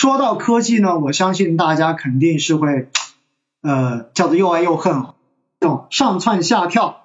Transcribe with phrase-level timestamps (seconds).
[0.00, 2.88] 说到科技呢，我相信大家肯定是会，
[3.60, 5.04] 呃，叫做又爱又恨，
[5.60, 7.02] 这种上蹿下跳、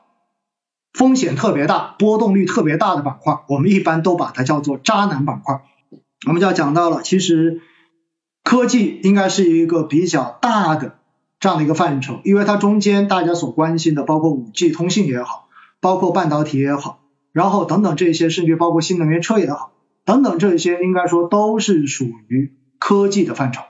[0.94, 5.62] 风险特别大、波动率特别大的板块，我们一般都把它叫做渣男板块。
[6.26, 7.60] 我们就要讲到了，其实
[8.46, 10.96] 科技应该是一个比较大的
[11.42, 15.50] 这样的一个范畴，因为它中间大家所关心的，包括五 G 通信也好，
[15.82, 17.02] 包括半导体也好，
[17.34, 19.74] 然后等等这些，甚至包括新能源车也好，
[20.06, 22.54] 等等这些，应该说都是属于。
[22.88, 23.64] 科技的范畴，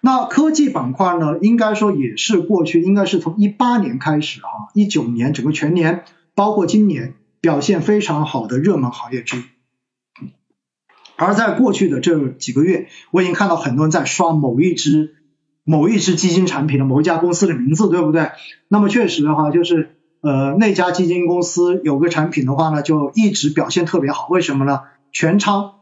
[0.00, 6.04] 那科技板块呢，应该说也是过去应该是从一八年开始哈，一九年整个全年，
[6.36, 9.42] 包括今年表现非常好的热门行业之一。
[11.16, 15.16] 而在过去的这几个月，我已经看到很多人在刷某一只
[15.64, 18.30] 某一只基金产品的某一家公司的名字，对不对？
[18.68, 24.82] 那么确实的话，就是呃那家基金公司有个产品的话呢，就一直表现特别好，为什么呢？
[25.10, 25.72] 全仓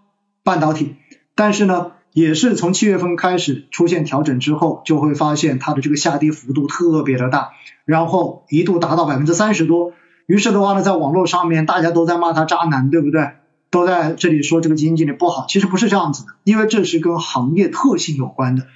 [0.43, 0.97] 半导体，
[1.35, 1.93] 但是呢。
[2.13, 7.53] 也是从七月份开始出现调整之后，就会发现它的这个下跌幅度特别的大，
[7.85, 9.93] 然后一度达到百分之三十多。
[10.27, 13.31] 于是的话呢，在网络上面大家都在骂他渣男，对不对？
[13.71, 15.47] 都在这里说这个基金经理不好。
[15.49, 18.67] 其实不是这样子的，因为这是跟行业特性有关的。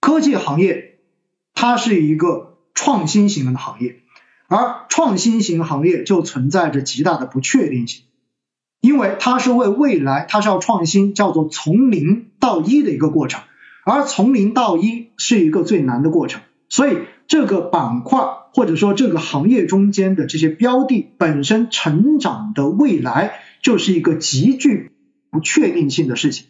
[0.00, 1.00] 科技行业
[1.52, 3.96] 它是一个创新型的行业，
[4.46, 8.04] 而创新型行业就存在着极大的不确定性。
[8.80, 13.42] 因为它是为未来，它是要创新，叫做从零到一的一个过程，
[13.84, 18.20] 而从零到一是一个最难的过程，所以这个板块
[18.54, 24.90] 或者说这个行业中间的这些标的本身成长的未来就是一个极具
[25.30, 26.46] 不确定性的事情。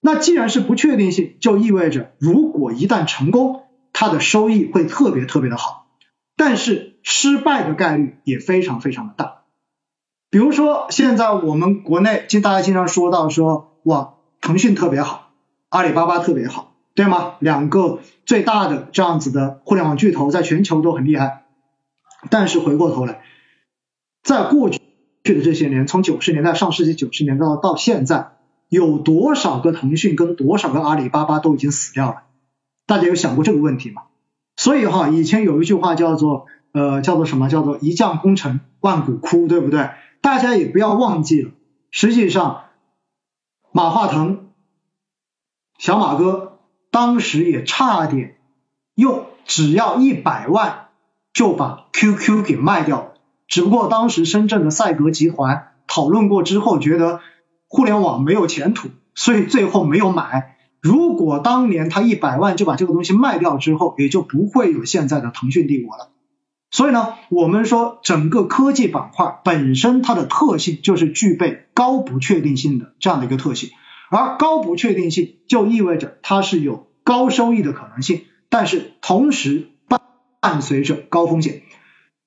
[0.00, 5.88] 那既然是不确定性，就意味着如果一旦成功，它的收益会特别特别的好，
[6.36, 9.35] 但是失败的概率也非常非常的大。
[10.36, 15.30] 比如说，现在我们国内经大家经常说到说，哇，腾讯特别好，
[15.70, 17.36] 阿里巴巴特别好，对吗？
[17.38, 21.46] 两个最大的这样子的互联网巨头，在全球都很厉害。
[22.28, 23.22] 但是回过头来，
[24.22, 24.78] 在过去
[25.24, 28.32] 的这些年，从九十年代上世纪九十年代到现在，
[28.68, 32.24] 有多少个腾讯跟多少个阿里巴巴都已经死掉了？
[32.84, 34.02] 大家有想过这个问题吗？
[34.54, 37.48] 所以哈，以前有一句话叫做，呃，叫做什么？
[37.48, 39.88] 叫做一将功成万骨枯，对不对？
[40.20, 41.50] 大家也不要忘记了，
[41.90, 42.64] 实际上
[43.72, 44.50] 马化腾
[45.78, 46.58] 小马哥
[46.90, 48.38] 当时也差点
[48.94, 50.88] 用只要一百万
[51.32, 53.14] 就把 QQ 给卖掉，
[53.46, 57.20] 只不过当时深圳的赛格集团讨论过之后，觉得
[57.68, 60.56] 互联网没有前途，所以最后没有买。
[60.80, 66.10] 如果当年他一百万就把这个东西卖掉之后，也就不会有现在的腾讯帝国了。
[66.70, 73.70] 所以呢，我们说整个科技板块本身它的特性就是具备高不确定性的这样的一个特性，
[74.10, 80.00] 而高不确定性就意味着它是有高收益的可能性，但是同时伴
[80.40, 81.62] 伴随着高风险。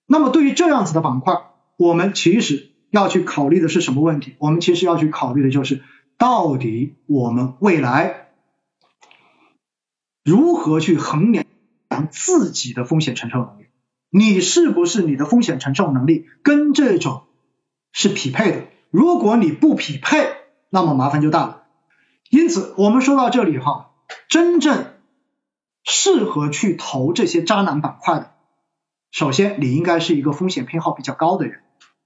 [0.08, 1.36] 那么对于这样子的板块，
[1.78, 4.36] 我们其实要去考虑的是什么问题？
[4.40, 5.84] 我们其实要去考虑的就是
[6.18, 8.30] 到底我们未来
[10.24, 11.46] 如何去衡量
[12.10, 13.69] 自己的风险承受能力。
[14.10, 17.24] 你是不是你的风险承受能力跟这种
[17.92, 18.64] 是匹配的？
[18.90, 20.28] 如果你不匹配，
[20.70, 21.64] 那么麻烦就大了。
[22.30, 23.92] 因此，我们说到这里哈，
[24.28, 24.94] 真正
[25.84, 28.32] 适合去投这些渣男板块的，
[29.12, 31.62] 首先你应该是一个风险偏好比较高的人，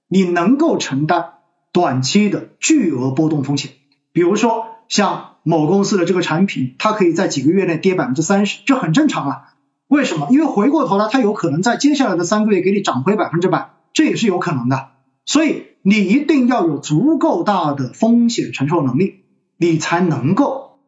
[0.08, 1.34] 你能够承担
[1.72, 3.72] 短期的巨额波动风险。
[4.12, 9.53] 比如说像某公司的这个产品，它可以在几个月内跌百分之三十，这很正常啊。
[9.88, 10.28] 为什么？
[10.30, 14.88] 因为回过头来，它有可能在接下来的三个月给你涨回百分之百，这也是有可能的。
[15.26, 19.24] 所以你一定要有足够大的风险承受能力，
[19.56, 20.78] 你才能够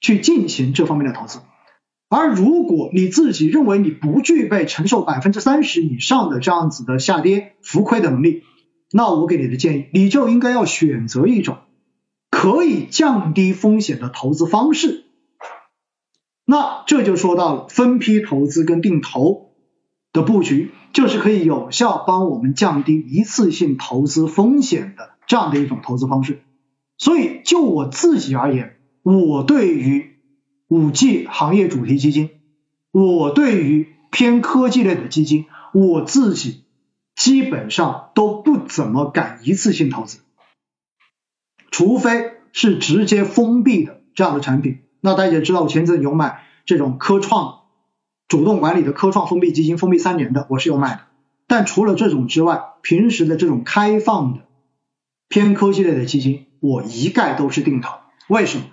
[0.00, 1.38] 去进行这方面的投资。
[2.08, 8.42] 而如果你自己认为你不具备承受百分之三十以上的这样子的下跌浮亏的能力，
[8.92, 11.58] 那我给你的建议，你就应该要选择一种
[12.30, 15.05] 可以降低风险的投资方式。
[16.48, 19.52] 那这就说到了分批投资跟定投
[20.12, 26.42] 的布局，就是可以有效帮我们降低一次性投资风险的这样的一种投资方式。
[26.98, 30.16] 所以就我自己而言，我对于
[30.68, 32.30] 五 G 行业主题基金，
[32.92, 36.64] 我对于偏科技类的基金，我自己
[37.16, 40.20] 基本上都不怎么敢一次性投资，
[41.72, 44.78] 除非是直接封闭的这样的产品。
[45.06, 47.60] 那大家也知道，我前阵有买这种科创
[48.26, 51.00] 主动管理的科创封闭基金，封闭三年的，我是有买的。
[51.46, 54.40] 但除了这种之外，平时的这种开放的
[55.28, 57.94] 偏科技类的基金，我一概都是定投。
[58.28, 58.64] 为什么？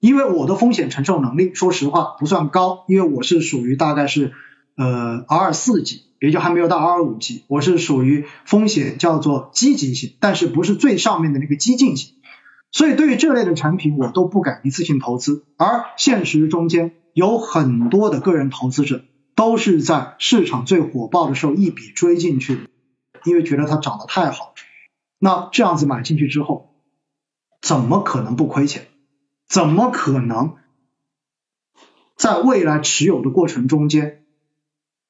[0.00, 4.32] 因为我的风险承受能力，说实话不算高，因为我是属于大概是
[4.78, 12.14] 呃 R 四级，也就还没有到 R 五级，我是属于风险叫做积极性，但是不是最上面的那个激进型，
[12.74, 19.04] 所以对于这类的产品我都不敢一次性投资，而现实中间有很多的个人投资者
[19.36, 22.68] 都是在市场最火爆的时候一笔追进去，
[23.22, 24.54] 因为觉得它涨得太好，
[25.20, 26.74] 那这样子买进去之后，
[27.62, 28.88] 怎么可能不亏钱？
[29.48, 30.56] 怎么可能
[32.16, 34.24] 在未来持有的过程中间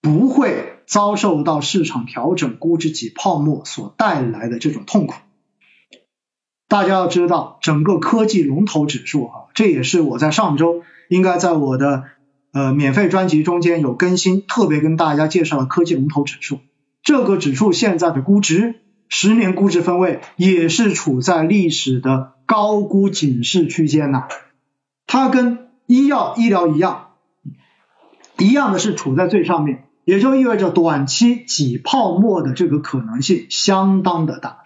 [0.03, 5.15] 不会遭受到市场调整、估值挤泡沫所带来的这种痛苦？
[6.75, 12.03] 大家要知道，整个科技龙头指数啊，这也是我在上周应该在我的
[12.53, 16.59] 呃免费专辑中间有更新，特别跟大家介绍了科技龙头指数。
[17.05, 22.33] 这个指数现在的估值，十年估值分位也是处在历史的。
[22.45, 24.25] 高估警示区间呐，
[25.07, 27.11] 它跟医药医疗一样，
[28.37, 34.65] 一样的是处在最上面，也就意味着短期挤泡沫的这个可能性相当的大。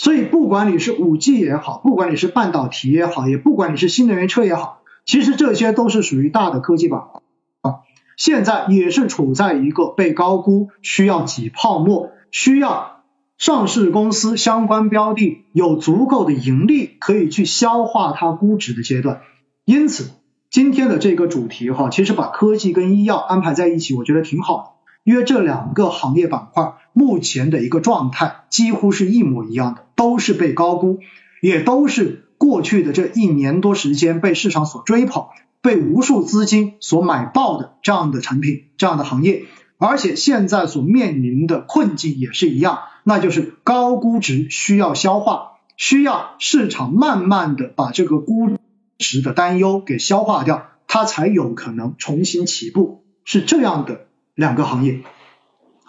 [0.00, 7.20] 所以不管你是五 G 也好，不管你是半导体也好，也不管你是新能源车也好，其实这些都是属于大的科技板块
[7.60, 7.80] 啊，
[8.16, 13.02] 现在也是处在一个被高估、需要挤泡沫、需要。
[13.36, 19.20] 上市公司相关标的有足够的盈利，可以去消化它估值的阶段。
[19.66, 20.12] 因此，
[20.48, 24.64] 今天的这个主题哈，其实把科技跟医药安排在一起，我觉得挺好的。
[25.04, 31.00] 因为这两个行业板块目前的一个状态几乎是一模一样的，都是被高估，
[31.40, 35.26] 也都是过去的这一年多时间被市场所追捧，
[35.62, 39.44] 被无数资金所买爆的这样的产品、这样的行业。
[39.78, 42.80] 而且现在所面临的困境也是一样。
[43.02, 48.50] 那就是高估值需要消化，需要市场慢慢的把这个估
[48.98, 55.00] 值的担忧给消化掉，它才有可能重新起步，是这样的两个行业。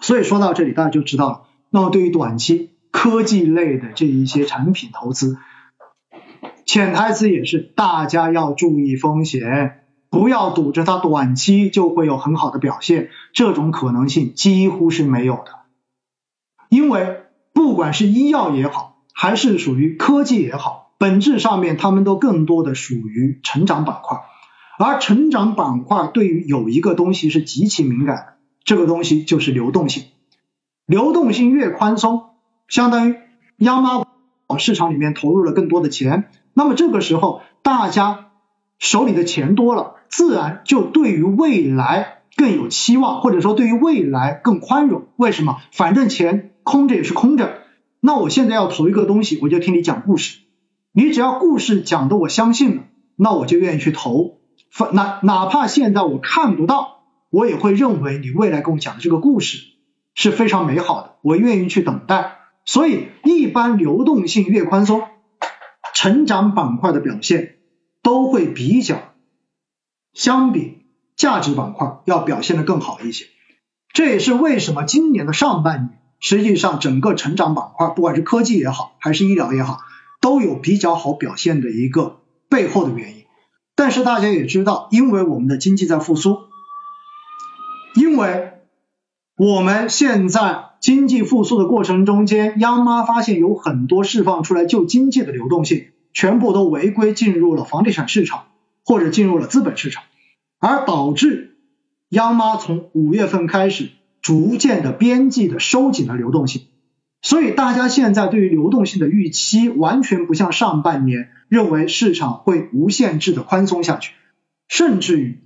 [0.02, 1.42] 所以说到这里，大家就知道了。
[1.70, 5.38] 那么对于短期科技类的这一些产品投资，
[6.66, 15.60] 潜台词也是大家要注意风险，不要赌着它短期就会有很好的表现，这种可能性几乎是没有的。
[16.68, 17.22] 因为
[17.52, 24.18] 不管是医药也好，还是属于科技也好，本质上面他们都更多的属于成长板块，
[24.78, 28.31] 而成长板块对于有一个东西是极其敏感的，
[28.64, 30.04] 这个东西就是流动性。
[30.86, 32.24] 流动性越宽松，
[32.68, 33.16] 相当于
[33.56, 34.04] 央妈
[34.46, 38.30] 往市场里面投入了更多的钱，那么这个时候大家
[38.78, 45.06] 手里的钱多了，自然就对于未来更有期望，或者说对于未来更宽容。
[45.16, 45.58] 为什么？
[45.72, 46.50] 反正钱。
[46.64, 47.58] 空着也是空着，
[47.98, 50.38] 那我现在要投一个东西，我就听你讲故事。
[50.92, 52.82] 你只要故事讲的我相信了，
[53.16, 54.38] 那我就愿意去投。
[54.92, 57.01] 哪哪怕现在我看不到，
[57.32, 59.58] 我也会认为你未来跟我讲的这个故事
[60.14, 62.36] 是非常美好的，我愿意去等待。
[62.66, 65.02] 所以，一般流动性越宽松，
[65.94, 67.56] 成长板块的表现
[68.02, 68.98] 都会比较
[70.12, 70.82] 相比
[71.16, 73.24] 价值板块要表现的更好一些。
[73.94, 75.98] 这也是为什么今年的上半年。
[76.20, 79.78] 实际上，整个成长板块，不管是科技也好，还是医疗也好，
[80.20, 83.24] 都有比较好表现的一个背后的原因。
[83.74, 86.38] 但是大家也知道，因为我们的经济在复苏，
[87.94, 88.52] 因为
[89.36, 98.44] 我们现在经济复苏的过程中间，央妈发现有很多释放出来救经济的流动性，全部都违规进入了房地产市场
[98.84, 100.04] 或者进入了资本市场，
[100.58, 101.56] 而导致
[102.08, 103.90] 央妈从五月份开始。
[104.22, 106.62] 逐渐的边际的收紧了流动性，
[107.22, 114.12] 所以大家现在对于流动性的预期完全不像上半年认为市场会无限制的宽松下去，
[114.68, 115.40] 甚至于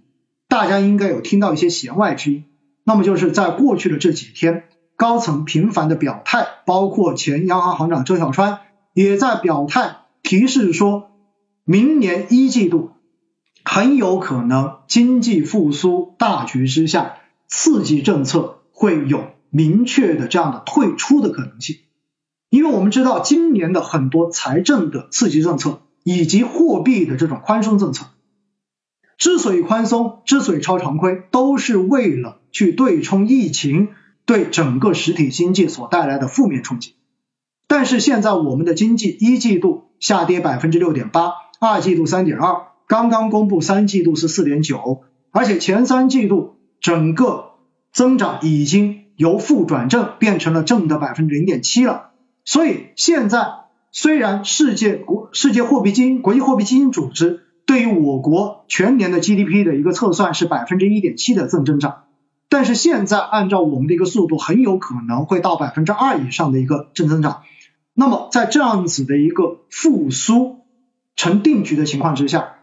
[0.48, 2.44] 大家应该有听到一些弦外之音，
[2.84, 4.64] 那么就是在过去的这几天，
[4.96, 8.60] 高层频繁的表态，包括前央行行长周小川
[8.94, 11.10] 也在表态提示说，
[11.64, 12.90] 明年一季度
[13.64, 18.54] 很有可能经济复苏大局之下，刺激政策。
[18.78, 21.76] 会有明确的这样的退出的可能性，
[22.50, 28.08] 因为我们知道今年的很多财政的刺激政策以及货币的这种宽松政策，
[29.18, 33.88] 之所以宽松，之所以超常规，都是为了去对冲疫情
[34.24, 36.94] 对整个实体经济所带来的负面冲击。
[37.68, 47.46] 但是现在我们的经济一季度下跌百分之六点八，二季度三点二，刚刚公布三季度是四点九，而且前三季度整个。
[47.92, 52.10] 增长已经由负转正，变成了正的百分之零点七了。
[52.44, 53.46] 所以现在
[53.90, 62.04] 虽然世界国世界货币基金、国际货币基金组织对于我国全年的 GDP 的一个测算是百分之一点七的正增长，
[62.48, 67.42] 但是现在按照我们的一个速度，很有可能会到百分之二以上的一个正增长。
[67.92, 70.60] 那么在这样子的一个复苏
[71.16, 72.58] 成定局的情况之下，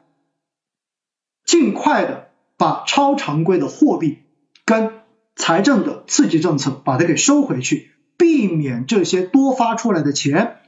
[1.46, 4.20] 尽快的把超常规的货币
[4.64, 5.02] 跟
[5.36, 10.60] 财政的刺激政策把它给收回去，避免这些多发出来的钱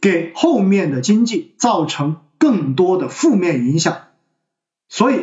[0.00, 2.16] 给后面的经济造成。
[2.46, 3.96] 更多的负面影响，
[4.88, 5.22] 所以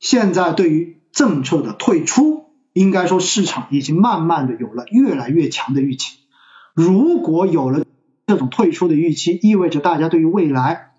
[0.00, 6.16] 现在对于政策的退出，应该说市场已经慢慢的有了越来越强的预期。
[6.74, 7.84] 如果有了
[8.26, 10.94] 这种退出的预期，意味着大家对于未来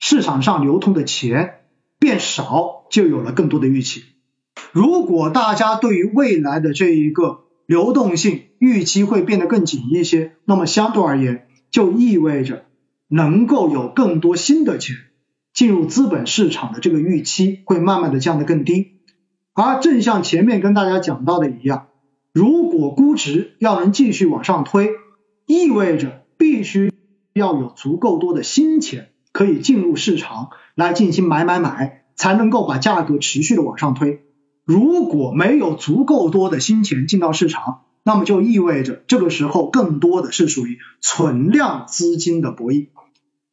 [0.00, 1.60] 市场上流通的钱
[2.00, 4.02] 变少，就有了更多的预期。
[4.72, 12.63] 如果大家对于未来的这一个流动性预期会变得更紧一些，那么相对而言，就意味着。
[13.08, 14.96] 能够有更多新的钱
[15.52, 18.98] 进入资本市场的这个预期会慢慢的降得更低，
[19.52, 21.86] 而正像前面跟大家讲到的一样，
[22.32, 24.90] 如果估值要能继续往上推，
[25.46, 26.92] 意味着必须
[27.32, 34.24] 要有足够多的新钱可以进入市场来进行买买买，才能够把价格持续的往上推。
[34.64, 42.88] 如果没有足够多的新钱进到市场，那么就意味着这个时候更多的是属于存量资金的博弈，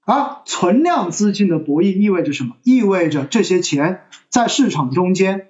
[0.04, 2.58] 而存量资金的博弈意味着什么？
[2.64, 5.48] 意味着这些钱在市场中间，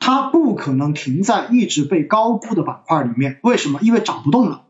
[0.00, 3.38] 它不可能停在一直被高估的板块里面。
[3.44, 3.78] 为什么？
[3.82, 4.64] 因为涨不动了。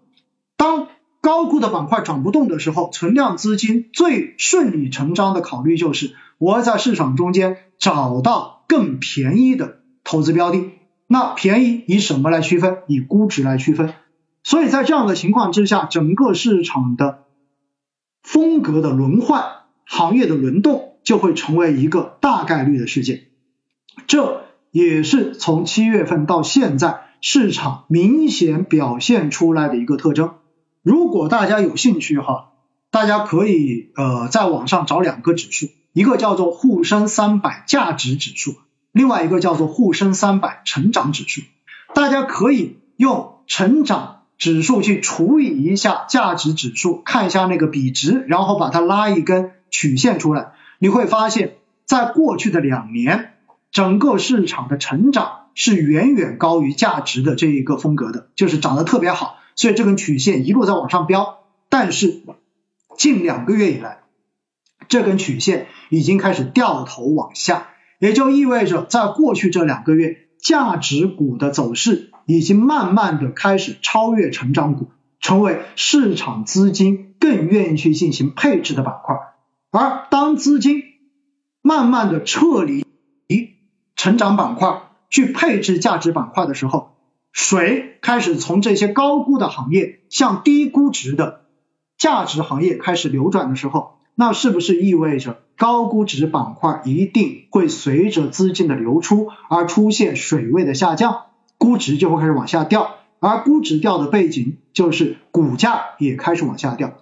[0.59, 0.89] 当
[1.23, 10.71] 高估的板块涨不动的时候，存量资金最顺理成章的考虑就是我要在市场中间找到更便宜的投资标的。
[11.15, 12.79] 那便宜以什么来区分？
[12.89, 13.95] 以估值来区分。
[14.43, 17.23] 所以在这样的情况之下，整个市场的
[18.25, 19.45] 风格的轮换、
[19.85, 23.27] 行业的轮动就会成为一个大概率的事件。
[24.09, 24.43] 这
[24.73, 30.35] 也是从七月份到现在市场明显表现出来的一个特征。
[30.83, 32.55] 如果大家有兴趣哈，
[32.91, 38.57] 大家可以呃在网上找两个指数，一个叫做沪深三百价值指数。
[38.95, 41.43] 另外一个叫做沪深三百成长指数，
[41.95, 53.35] 大家可以用成长指数去除以一下价值指数，看一下那个比值，然后把它拉一根曲线出来，你会发现在过去的两年，
[53.73, 61.41] 整个市场的成长是远远高于价值的这一个风格的，就是涨得特别好，所以这根曲线一路在往上飙。
[61.69, 62.23] 但是
[62.97, 63.99] 近两个月以来，
[64.87, 67.67] 这根曲线已经开始掉头往下。
[67.99, 74.89] 也就意味着，在过去这两个月，价值股的走势已经慢慢的开始超越成长股，
[75.21, 79.17] 成为市场资金更愿意去进行配置的板块。
[79.71, 80.83] 而当资金
[81.63, 82.85] 慢慢的撤离
[83.97, 86.97] 成长板块，去配置价值板块的时候，
[87.33, 91.47] 水开始从这些高估的行业向低估值的
[91.97, 95.41] 价值行业开始流转的时候，那是不是意味着？
[95.57, 101.27] 高估值板块一定会随着资金的流出而出现水位的下降，
[101.59, 106.95] 估值就会开始往下掉，而估值掉的背景就是股价也开始往下掉。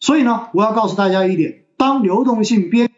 [0.00, 2.90] 所以呢，我要告诉大家一点，当流动性边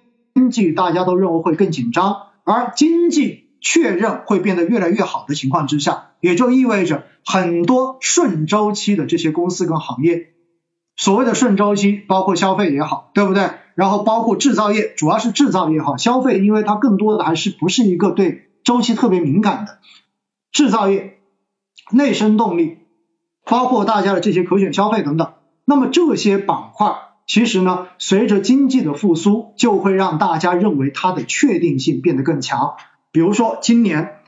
[0.50, 10.32] 际大家都认为会更紧张，而经济确认会变得越来越好的情况之下，也就意味着很多顺周期的这些公司跟行业，
[10.96, 13.50] 所谓的顺周期包括消费也好，对不对？
[13.76, 19.78] 然后包括制造业，主要是制造业哈，消费因为它更多的还是不是一个对周期特别敏感的
[20.50, 21.18] 制造业、
[21.90, 22.78] 内生动力，
[23.45, 25.35] 包括大家的这些可选消费等等。
[25.66, 26.95] 那么这些板块
[27.26, 32.76] 其实呢，随着经济的复苏，就会让大家认为它的确定性变得更强。
[33.12, 34.21] 比如说今年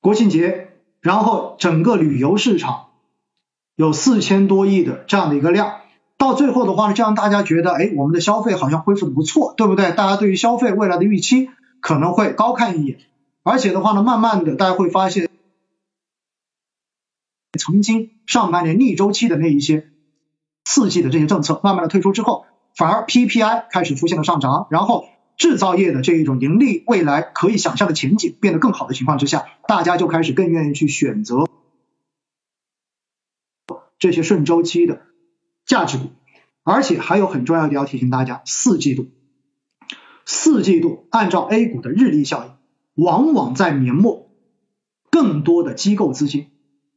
[0.00, 0.68] 国庆节，
[1.00, 2.86] 然后整个旅游市场
[3.74, 5.80] 有四千多亿的这样的一个量。
[6.18, 9.92] 到最后的话呢，就让大家觉得，哎，我们的消费好像恢复的不错，对不对？
[9.92, 12.98] 大家对于消费未来的预期可能会高看一眼，
[13.42, 15.28] 而且的话呢，慢慢的大家会发现，
[17.58, 19.90] 曾经上半年逆周期的那一些
[20.64, 25.06] 刺激的这些政策慢慢的退出之后，反而 PPI 开始出现了上涨，然后
[25.36, 31.46] 制造业的这一种盈利未来可以想象的前景变得更好的情况之下，大家就开始更愿意去选择
[33.98, 35.02] 这些顺周期的。
[35.66, 36.10] 价值股，
[36.62, 39.08] 而且还有很重要的要提醒大家，四季度，
[40.24, 44.30] 四季度按照 A 股的日历效应，往往在年末，
[45.10, 46.46] 更多的机构资金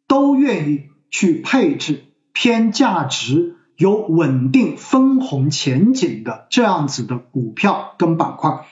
[0.08, 8.66] 都愿意去配置偏价值、有稳定分红前景的这样子的股票跟板块，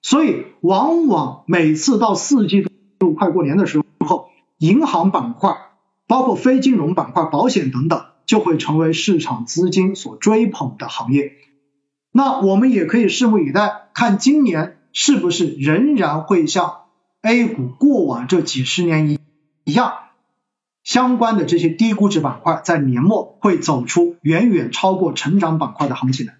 [0.00, 2.66] 所以往往每次到四季
[2.98, 5.56] 度快过年的时候，银行板块，
[6.06, 11.32] 包括非金融板块、保险等等，就会成为市场资金所追捧的行业。
[12.12, 16.82] 那我们也可以拭目以待，看今年是不是仍然会像
[17.22, 19.18] A 股过往这几十年一
[19.64, 19.94] 一样，
[20.84, 26.34] 相关的这些低估值板块在年末会走出远远超过成长板块的行情来。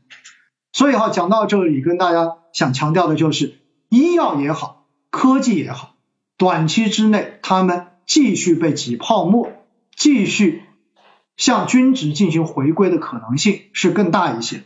[0.72, 3.58] 所以哈，讲到这里，跟大家想强调的就是，
[3.88, 5.94] 医药也好，科技也好，
[6.36, 9.52] 短期之内他们继续被挤泡沫，
[9.96, 10.62] 继续
[11.36, 14.64] 向均值进行回归的可能性是更大一些的。